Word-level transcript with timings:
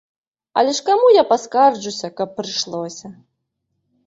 Але 0.61 0.71
ж 0.77 0.85
каму 0.87 1.05
я 1.17 1.23
паскарджуся, 1.31 2.07
каб 2.21 2.29
прыйшлося. 2.39 3.07